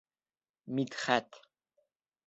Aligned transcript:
Мидхәт... 0.73 1.29